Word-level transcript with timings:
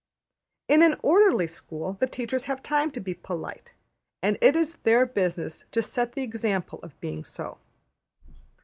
''In 0.73 0.81
an 0.81 0.95
orderly 1.03 1.45
school 1.45 1.93
the 1.93 2.07
teachers 2.07 2.45
have 2.45 2.63
time 2.63 2.89
to 2.89 2.99
be 2.99 3.13
polite, 3.13 3.75
and 4.23 4.35
it 4.41 4.55
is 4.55 4.77
their 4.77 5.05
business 5.05 5.65
to 5.69 5.83
set 5.83 6.13
the 6.13 6.23
example 6.23 6.79
of 6.81 6.99
being 7.01 7.23
so. 7.23 7.59